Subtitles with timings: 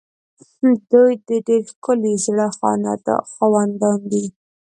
[0.91, 2.45] دوی د ډېر ښکلي زړه
[3.35, 4.25] خاوندان دي.